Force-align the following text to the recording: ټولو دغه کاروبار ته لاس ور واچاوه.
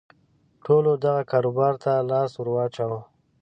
ټولو 0.65 0.91
دغه 1.05 1.21
کاروبار 1.31 1.73
ته 1.83 1.91
لاس 2.09 2.31
ور 2.35 2.47
واچاوه. 2.53 2.99